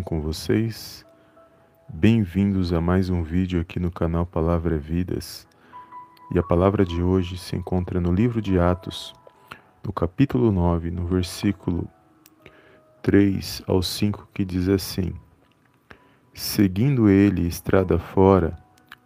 [0.00, 1.04] com vocês.
[1.86, 5.46] Bem-vindos a mais um vídeo aqui no canal Palavra é Vidas.
[6.34, 9.12] E a palavra de hoje se encontra no livro de Atos,
[9.84, 11.86] no capítulo 9, no versículo
[13.02, 15.12] 3 ao 5, que diz assim:
[16.32, 18.56] Seguindo ele estrada fora,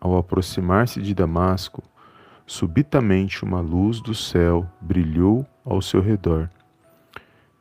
[0.01, 1.83] ao aproximar-se de Damasco,
[2.47, 6.49] subitamente uma luz do céu brilhou ao seu redor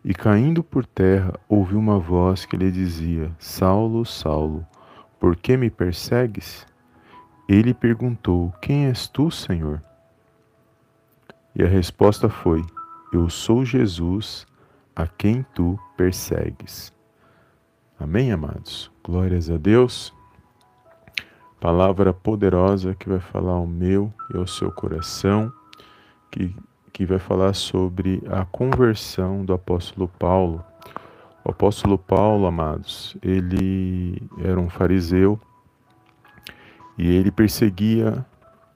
[0.07, 4.63] e caindo por terra, ouviu uma voz que lhe dizia: Saulo, Saulo,
[5.19, 6.63] por que me persegues?
[7.49, 9.81] Ele perguntou: Quem és tu, Senhor?
[11.55, 12.63] E a resposta foi:
[13.11, 14.45] Eu sou Jesus,
[14.95, 16.93] a quem tu persegues.
[17.99, 18.91] Amém, amados?
[19.03, 20.13] Glórias a Deus.
[21.59, 25.51] Palavra poderosa que vai falar ao meu e ao seu coração,
[26.29, 26.55] que
[26.95, 30.63] que vai falar sobre a conversão do apóstolo Paulo.
[31.43, 35.37] O apóstolo Paulo, amados, ele era um fariseu
[36.97, 38.25] e ele perseguia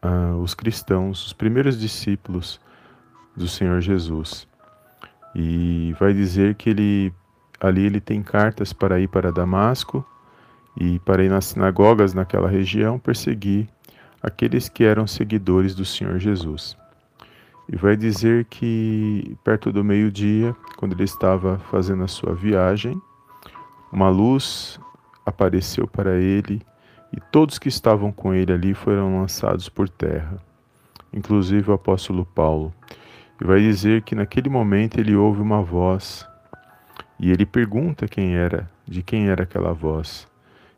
[0.03, 2.59] uh, os cristãos, os primeiros discípulos
[3.38, 4.45] do Senhor Jesus.
[5.33, 7.14] E vai dizer que ele
[7.58, 10.06] ali ele tem cartas para ir para Damasco
[10.76, 13.70] e para ir nas sinagogas naquela região perseguir
[14.22, 16.78] aqueles que eram seguidores do Senhor Jesus.
[17.72, 23.00] E vai dizer que perto do meio-dia, quando ele estava fazendo a sua viagem,
[23.92, 24.80] uma luz
[25.23, 26.64] apareceu para ele
[27.14, 30.38] e todos que estavam com ele ali foram lançados por terra,
[31.14, 32.73] inclusive o apóstolo Paulo.
[33.39, 36.28] E vai dizer que naquele momento ele ouve uma voz
[37.20, 40.28] e ele pergunta quem era, de quem era aquela voz.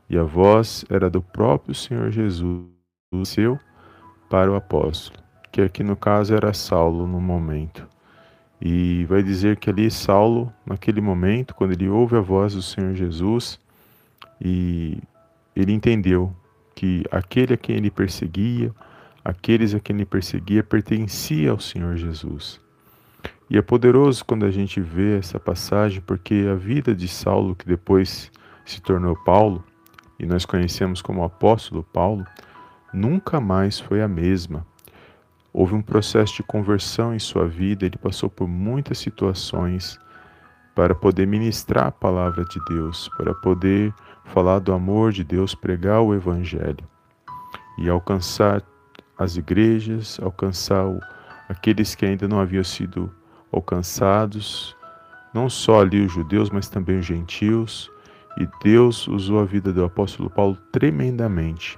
[0.09, 2.67] E a voz era do próprio Senhor Jesus,
[3.23, 3.57] seu
[4.29, 5.20] para o apóstolo
[5.51, 7.87] que aqui no caso era Saulo no momento.
[8.61, 12.93] E vai dizer que ali Saulo, naquele momento, quando ele ouve a voz do Senhor
[12.93, 13.59] Jesus,
[14.39, 14.99] e
[15.55, 16.33] ele entendeu
[16.75, 18.71] que aquele a quem ele perseguia,
[19.25, 22.61] aqueles a quem ele perseguia, pertencia ao Senhor Jesus.
[23.49, 27.65] E é poderoso quando a gente vê essa passagem, porque a vida de Saulo, que
[27.65, 28.31] depois
[28.63, 29.63] se tornou Paulo,
[30.17, 32.25] e nós conhecemos como apóstolo Paulo,
[32.93, 34.65] nunca mais foi a mesma.
[35.53, 39.99] Houve um processo de conversão em sua vida, ele passou por muitas situações
[40.73, 43.93] para poder ministrar a palavra de Deus, para poder
[44.25, 46.87] falar do amor de Deus, pregar o Evangelho
[47.77, 48.63] e alcançar
[49.17, 50.85] as igrejas, alcançar
[51.49, 53.13] aqueles que ainda não haviam sido
[53.51, 54.75] alcançados,
[55.33, 57.91] não só ali os judeus, mas também os gentios.
[58.37, 61.77] E Deus usou a vida do apóstolo Paulo tremendamente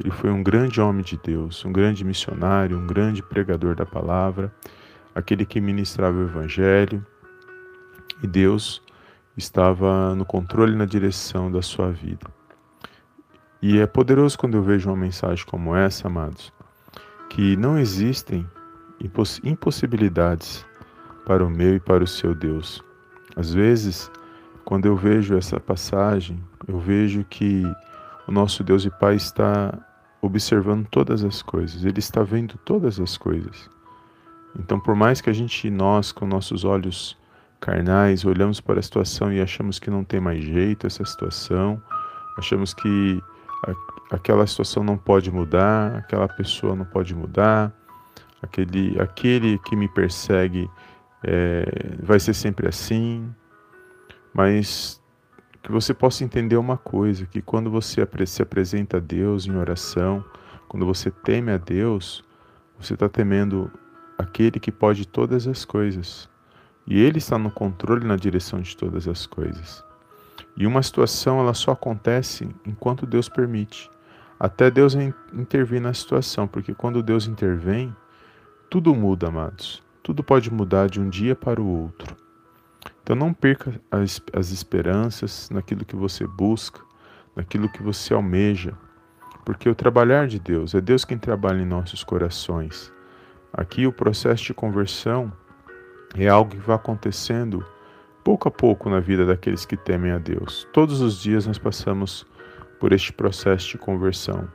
[0.00, 4.52] ele foi um grande homem de Deus, um grande missionário, um grande pregador da palavra,
[5.14, 7.04] aquele que ministrava o evangelho.
[8.22, 8.82] E Deus
[9.36, 12.26] estava no controle e na direção da sua vida.
[13.62, 16.52] E é poderoso quando eu vejo uma mensagem como essa, amados,
[17.30, 18.46] que não existem
[19.00, 20.64] imposs impossibilidades
[21.24, 22.82] para o meu e para o seu Deus.
[23.34, 24.10] Às vezes,
[24.64, 26.38] quando eu vejo essa passagem,
[26.68, 27.64] eu vejo que
[28.26, 29.78] o nosso Deus e Pai está
[30.20, 33.68] observando todas as coisas, Ele está vendo todas as coisas.
[34.58, 37.16] Então, por mais que a gente, nós, com nossos olhos
[37.60, 41.82] carnais, olhamos para a situação e achamos que não tem mais jeito essa situação,
[42.38, 43.22] achamos que
[43.66, 47.72] a, aquela situação não pode mudar, aquela pessoa não pode mudar,
[48.42, 50.70] aquele, aquele que me persegue
[51.22, 53.34] é, vai ser sempre assim,
[54.32, 55.02] mas
[55.64, 60.22] que você possa entender uma coisa, que quando você se apresenta a Deus em oração,
[60.68, 62.22] quando você teme a Deus,
[62.78, 63.72] você está temendo
[64.18, 66.28] aquele que pode todas as coisas.
[66.86, 69.82] E Ele está no controle na direção de todas as coisas.
[70.54, 73.90] E uma situação ela só acontece enquanto Deus permite.
[74.38, 74.94] Até Deus
[75.32, 77.96] intervir na situação, porque quando Deus intervém,
[78.68, 79.82] tudo muda, amados.
[80.02, 82.23] Tudo pode mudar de um dia para o outro.
[83.04, 86.80] Então não perca as, as esperanças naquilo que você busca,
[87.36, 88.72] naquilo que você almeja,
[89.44, 92.90] porque o trabalhar de Deus é Deus quem trabalha em nossos corações.
[93.52, 95.30] Aqui o processo de conversão
[96.16, 97.62] é algo que vai acontecendo
[98.24, 100.66] pouco a pouco na vida daqueles que temem a Deus.
[100.72, 102.26] Todos os dias nós passamos
[102.80, 104.48] por este processo de conversão.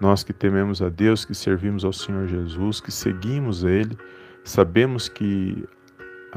[0.00, 3.98] Nós que tememos a Deus, que servimos ao Senhor Jesus, que seguimos Ele,
[4.44, 5.66] sabemos que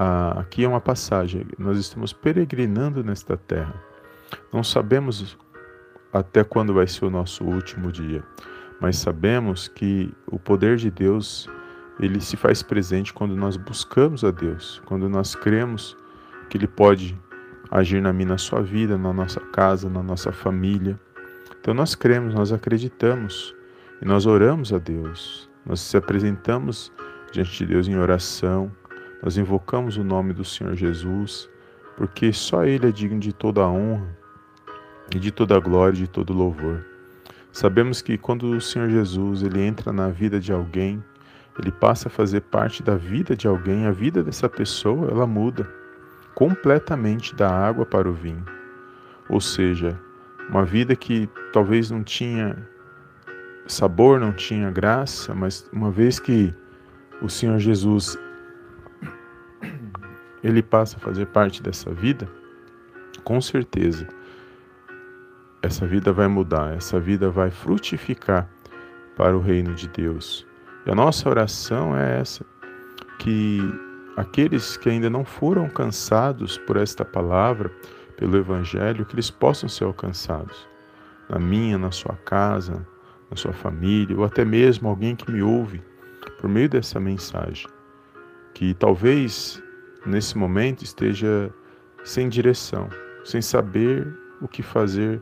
[0.02, 1.46] ah, aqui é uma passagem.
[1.58, 3.76] Nós estamos peregrinando nesta terra.
[4.54, 5.38] Não sabemos
[6.14, 8.24] até quando vai ser o nosso último dia,
[8.80, 11.50] mas sabemos que o poder de Deus
[12.00, 15.98] ele se faz presente quando nós buscamos a Deus, quando nós cremos
[16.50, 17.20] que Ele pode
[17.70, 20.98] agir na minha, na sua vida, na nossa casa, na nossa família.
[21.60, 23.54] Então nós cremos, nós acreditamos
[24.02, 25.50] e nós oramos a Deus.
[25.66, 26.90] Nós se apresentamos
[27.34, 28.72] diante de Deus em oração,
[29.22, 31.50] nós invocamos o nome do Senhor Jesus,
[31.98, 34.08] porque só Ele é digno de toda a honra
[35.14, 36.86] e de toda a glória e de todo louvor.
[37.52, 41.04] Sabemos que quando o Senhor Jesus ele entra na vida de alguém,
[41.60, 45.68] ele passa a fazer parte da vida de alguém, a vida dessa pessoa ela muda
[46.36, 48.46] completamente da água para o vinho.
[49.28, 50.00] Ou seja,
[50.50, 52.56] uma vida que talvez não tinha
[53.68, 56.54] sabor, não tinha graça, mas uma vez que
[57.22, 58.18] o Senhor Jesus
[60.44, 62.30] ele passa a fazer parte dessa vida,
[63.24, 64.08] com certeza
[65.62, 68.50] essa vida vai mudar, essa vida vai frutificar
[69.16, 70.46] para o reino de Deus.
[70.86, 72.46] E a nossa oração é essa:
[73.20, 73.60] que
[74.16, 77.72] aqueles que ainda não foram alcançados por esta palavra,
[78.18, 80.68] pelo Evangelho, que eles possam ser alcançados.
[81.30, 82.86] Na minha, na sua casa,
[83.30, 85.82] na sua família, ou até mesmo alguém que me ouve
[86.40, 87.68] por meio dessa mensagem.
[88.54, 89.62] Que talvez
[90.06, 91.54] nesse momento esteja
[92.04, 92.90] sem direção,
[93.24, 94.08] sem saber
[94.42, 95.22] o que fazer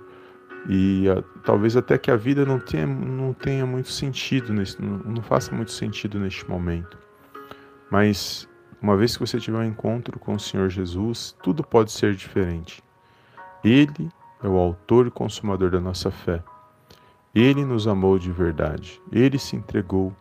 [0.69, 4.97] e a, talvez até que a vida não tenha, não tenha muito sentido, nesse, não,
[4.99, 6.97] não faça muito sentido neste momento.
[7.89, 8.47] Mas
[8.81, 12.83] uma vez que você tiver um encontro com o Senhor Jesus, tudo pode ser diferente.
[13.63, 14.09] Ele
[14.43, 16.43] é o autor e consumador da nossa fé.
[17.33, 19.01] Ele nos amou de verdade.
[19.11, 20.15] Ele se entregou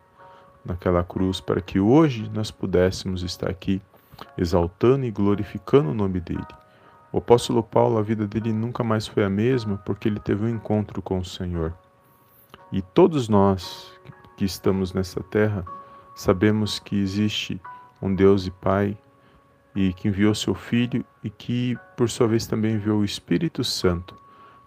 [0.63, 3.81] naquela cruz para que hoje nós pudéssemos estar aqui
[4.37, 6.45] exaltando e glorificando o nome dele.
[7.11, 10.49] O apóstolo Paulo, a vida dele nunca mais foi a mesma porque ele teve um
[10.49, 11.73] encontro com o Senhor.
[12.71, 13.91] E todos nós
[14.35, 15.65] que estamos nessa terra
[16.15, 17.61] sabemos que existe
[18.01, 18.97] um Deus e Pai
[19.75, 24.15] e que enviou seu Filho e que, por sua vez, também enviou o Espírito Santo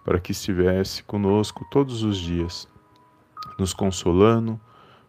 [0.03, 2.67] para que estivesse conosco todos os dias,
[3.59, 4.59] nos consolando,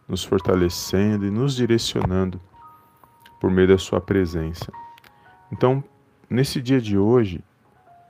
[0.07, 2.39] nos fortalecendo e nos direcionando
[3.43, 4.71] por meio da Sua presença.
[5.51, 5.83] Então,
[6.29, 7.43] nesse dia de hoje,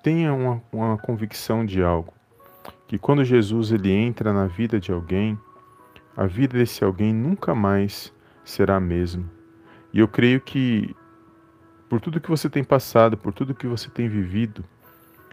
[0.04, 2.14] tenha uma, uma convicção de algo,
[2.88, 5.36] que quando Jesus ele entra na vida de alguém,
[6.16, 8.14] a vida desse alguém nunca mais
[8.46, 9.26] será a mesma.
[9.92, 10.96] E eu creio que
[11.90, 14.64] por tudo que você tem passado, por tudo que você tem vivido,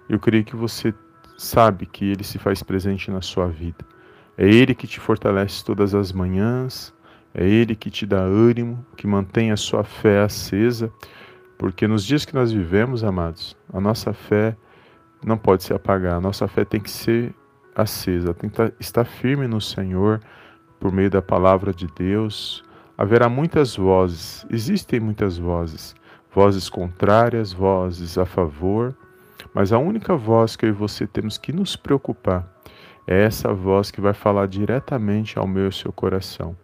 [0.08, 0.94] eu creio que você
[1.36, 3.84] sabe que ele se faz presente na sua vida.
[4.38, 6.90] É ele que te fortalece todas as manhãs,
[7.34, 10.92] é ele que te dá ânimo, que mantém a sua fé acesa,
[11.58, 14.56] porque nos dias que nós vivemos, amados, a nossa fé
[15.24, 17.34] não pode se apagar, a nossa fé tem que ser
[17.74, 20.20] acesa, tem que estar firme no Senhor
[20.78, 22.64] por meio da palavra de Deus.
[22.96, 25.94] Haverá muitas vozes, existem muitas vozes,
[26.32, 28.94] vozes contrárias, vozes a favor,
[29.54, 32.46] mas a única voz que eu e você temos que nos preocupar
[33.06, 36.56] é essa voz que vai falar diretamente ao meu e seu coração.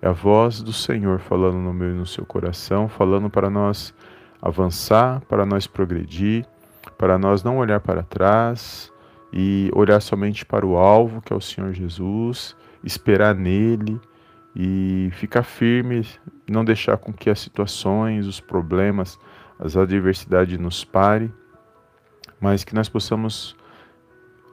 [0.00, 3.94] É a voz do Senhor falando no meu e no seu coração, falando para nós
[4.40, 6.46] avançar, para nós progredir,
[6.98, 8.92] para nós não olhar para trás
[9.32, 12.54] e olhar somente para o alvo, que é o Senhor Jesus,
[12.84, 14.00] esperar nele
[14.54, 16.06] e ficar firme,
[16.48, 19.18] não deixar com que as situações, os problemas,
[19.58, 21.32] as adversidades nos pare,
[22.40, 23.56] mas que nós possamos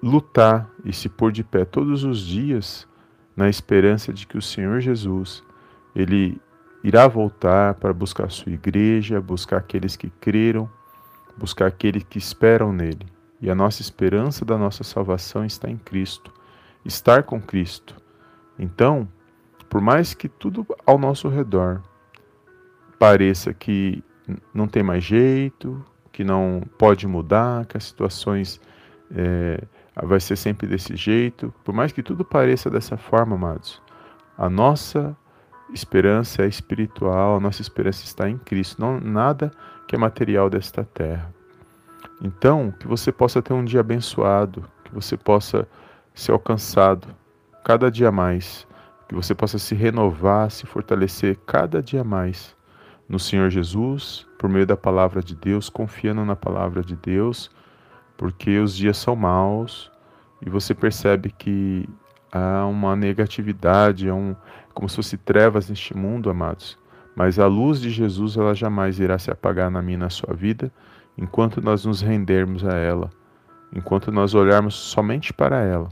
[0.01, 2.87] lutar e se pôr de pé todos os dias
[3.35, 5.43] na esperança de que o Senhor Jesus,
[5.95, 6.39] ele
[6.83, 10.69] irá voltar para buscar a sua igreja, buscar aqueles que creram,
[11.37, 13.05] buscar aqueles que esperam nele.
[13.41, 16.31] E a nossa esperança da nossa salvação está em Cristo,
[16.85, 17.95] estar com Cristo.
[18.57, 19.07] Então,
[19.69, 21.81] por mais que tudo ao nosso redor
[22.99, 24.03] pareça que
[24.53, 28.61] não tem mais jeito, que não pode mudar, que as situações
[29.15, 29.63] é,
[30.01, 33.81] vai ser sempre desse jeito, por mais que tudo pareça dessa forma, amados,
[34.37, 35.15] a nossa
[35.73, 39.51] esperança é espiritual, a nossa esperança está em Cristo, não nada
[39.87, 41.33] que é material desta terra.
[42.21, 45.67] Então, que você possa ter um dia abençoado, que você possa
[46.13, 47.07] ser alcançado
[47.63, 48.67] cada dia mais,
[49.07, 52.55] que você possa se renovar, se fortalecer cada dia mais
[53.07, 57.51] no Senhor Jesus, por meio da palavra de Deus, confiando na palavra de Deus,
[58.17, 59.91] porque os dias são maus
[60.45, 61.87] e você percebe que
[62.31, 64.35] há uma negatividade, há um,
[64.73, 66.77] como se fosse trevas neste mundo, amados.
[67.15, 70.71] Mas a luz de Jesus ela jamais irá se apagar na minha na sua vida,
[71.17, 73.09] enquanto nós nos rendermos a ela,
[73.73, 75.89] enquanto nós olharmos somente para ela.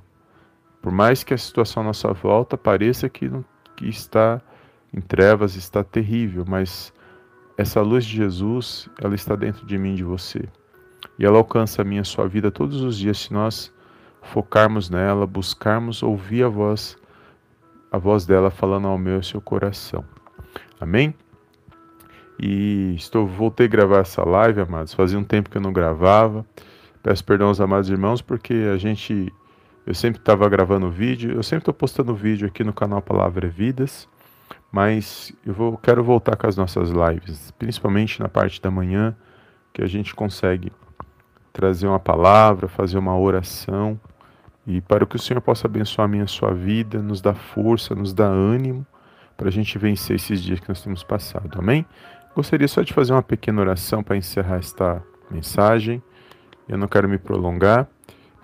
[0.82, 3.30] Por mais que a situação à nossa volta pareça que,
[3.76, 4.42] que está
[4.92, 6.92] em trevas, está terrível, mas
[7.56, 10.50] essa luz de Jesus, ela está dentro de mim de você.
[11.18, 13.74] E ela alcança a minha sua vida todos os dias se nós
[14.22, 16.98] focarmos nela, buscarmos ouvir a voz
[17.92, 20.06] a voz dela falando ao meu e seu coração.
[20.80, 21.14] Amém?
[22.40, 24.94] E estou voltei a gravar essa live, amados.
[24.94, 26.46] Fazia um tempo que eu não gravava.
[27.04, 29.32] Peço perdão aos amados irmãos porque a gente
[29.86, 34.08] eu sempre estava gravando vídeo, eu sempre estou postando vídeo aqui no canal Palavra Vidas,
[34.72, 39.16] mas eu vou, quero voltar com as nossas lives, principalmente na parte da manhã,
[39.74, 40.72] que a gente consegue
[41.52, 44.00] trazer uma palavra, fazer uma oração
[44.66, 47.96] e para que o Senhor possa abençoar a minha a sua vida, nos dar força,
[47.96, 48.86] nos dar ânimo
[49.36, 51.58] para a gente vencer esses dias que nós temos passado.
[51.58, 51.86] Amém?
[52.36, 56.02] Gostaria só de fazer uma pequena oração para encerrar esta mensagem.
[56.68, 57.88] Eu não quero me prolongar.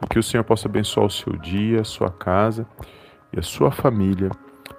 [0.10, 2.68] Que o Senhor possa abençoar o seu dia, a sua casa
[3.34, 4.30] e a sua família,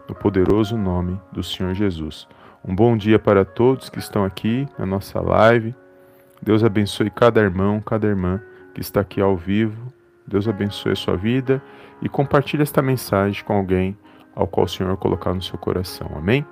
[0.08, 2.28] no poderoso nome do Senhor Jesus.
[2.64, 5.74] Um bom dia para todos que estão aqui na nossa live.
[6.48, 8.40] Deus abençoe cada irmão, cada irmã
[8.72, 9.92] que está aqui ao vivo
[10.26, 11.62] Deus abençoe a sua vida
[12.00, 13.94] e compartilhe esta mensagem com alguém
[14.34, 16.10] ao qual o Senhor colocar no seu coração.
[16.16, 16.46] Amém?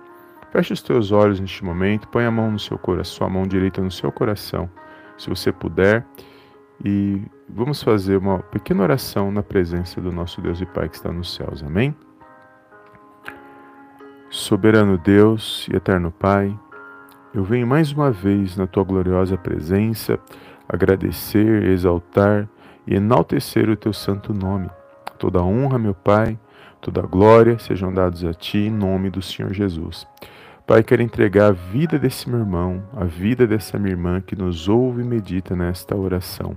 [0.53, 3.81] Feche os teus olhos neste momento, põe a mão no seu coração, a mão direita
[3.81, 4.69] no seu coração,
[5.17, 6.07] se você puder,
[6.85, 11.11] e vamos fazer uma pequena oração na presença do nosso Deus e Pai que está
[11.11, 11.63] nos céus.
[11.63, 11.97] Amém?
[14.29, 16.55] Soberano Deus e eterno Pai,
[17.37, 20.19] eu venho mais uma vez na tua gloriosa presença
[20.67, 22.49] agradecer, exaltar
[22.87, 24.71] e enaltecer o teu santo nome.
[25.19, 26.39] Toda honra, meu Pai,
[26.81, 30.09] toda glória sejam dados a ti em nome do Senhor Jesus.
[30.67, 34.67] Pai, quero entregar a vida desse meu irmão, a vida dessa minha irmã que nos
[34.67, 36.57] ouve e medita nesta oração.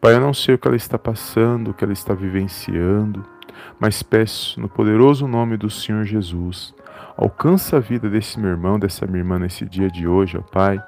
[0.00, 3.22] Pai, eu não sei o que ela está passando, o que ela está vivenciando,
[3.78, 6.74] mas peço no poderoso nome do Senhor Jesus,
[7.16, 10.82] alcança a vida desse meu irmão, dessa minha irmã nesse dia de hoje, ó Pai,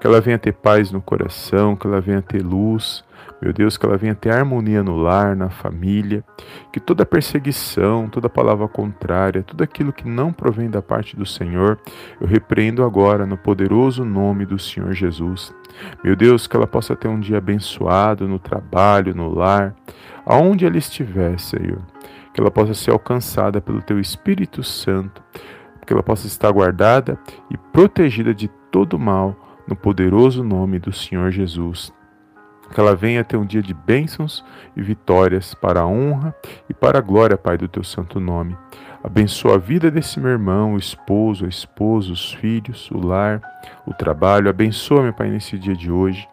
[0.00, 3.04] que ela venha ter paz no coração, que ela venha ter luz,
[3.40, 6.24] meu Deus, que ela venha ter harmonia no lar, na família,
[6.72, 11.78] que toda perseguição, toda palavra contrária, tudo aquilo que não provém da parte do Senhor,
[12.20, 15.54] eu repreendo agora no poderoso nome do Senhor Jesus.
[16.02, 19.74] Meu Deus, que ela possa ter um dia abençoado no trabalho, no lar,
[20.24, 21.82] aonde ela estiver, Senhor.
[22.34, 25.22] Que ela possa ser alcançada pelo Teu Espírito Santo,
[25.86, 27.18] que ela possa estar guardada
[27.50, 29.36] e protegida de todo mal,
[29.66, 31.92] no poderoso nome do Senhor Jesus.
[32.72, 34.44] Que ela venha ter um dia de bênçãos
[34.76, 36.34] e vitórias para a honra
[36.68, 38.56] e para a glória, Pai, do teu santo nome.
[39.02, 43.40] Abençoa a vida desse meu irmão, o esposo, a esposa, os filhos, o lar,
[43.86, 44.48] o trabalho.
[44.48, 46.26] Abençoa, meu Pai, nesse dia de hoje.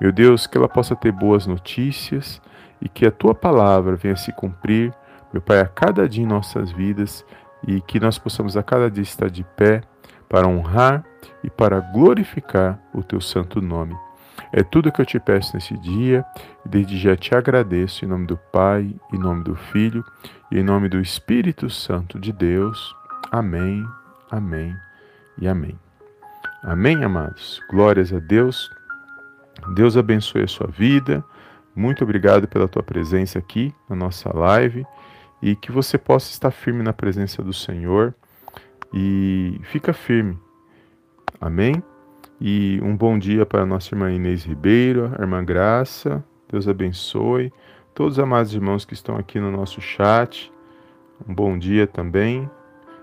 [0.00, 2.40] Meu Deus, que ela possa ter boas notícias
[2.80, 4.92] e que a tua palavra venha se cumprir,
[5.32, 7.24] meu Pai, a cada dia em nossas vidas
[7.66, 9.82] e que nós possamos a cada dia estar de pé
[10.28, 11.04] para honrar
[11.42, 13.96] e para glorificar o teu santo nome.
[14.52, 16.24] É tudo que eu te peço nesse dia,
[16.64, 20.04] e desde já te agradeço em nome do Pai, em nome do Filho
[20.50, 22.94] e em nome do Espírito Santo de Deus.
[23.30, 23.84] Amém,
[24.30, 24.74] amém
[25.38, 25.78] e amém.
[26.62, 27.60] Amém, amados.
[27.70, 28.70] Glórias a Deus.
[29.74, 31.24] Deus abençoe a sua vida.
[31.74, 34.84] Muito obrigado pela tua presença aqui na nossa live
[35.42, 38.14] e que você possa estar firme na presença do Senhor
[38.92, 40.38] e fica firme.
[41.40, 41.82] Amém.
[42.40, 46.24] E um bom dia para nossa irmã Inês Ribeiro, irmã Graça.
[46.50, 47.52] Deus abençoe.
[47.94, 50.52] Todos os amados irmãos que estão aqui no nosso chat,
[51.28, 52.48] um bom dia também.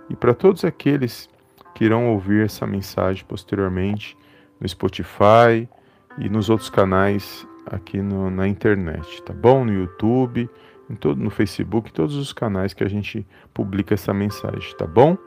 [0.10, 1.29] E para todos aqueles
[1.75, 4.17] que irão ouvir essa mensagem posteriormente
[4.60, 5.70] no Spotify
[6.17, 9.63] e nos outros canais aqui no, na internet, tá bom?
[9.63, 10.50] No YouTube,
[10.96, 15.17] todo, no Facebook, todos os canais que a gente publica essa mensagem, tá bom?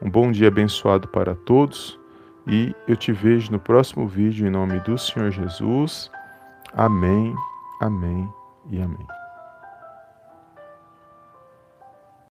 [0.00, 1.98] Um bom dia abençoado para todos.
[2.46, 6.10] E eu te vejo no próximo vídeo em nome do Senhor Jesus.
[6.72, 7.34] Amém,
[7.80, 8.28] amém
[8.70, 9.19] e amém.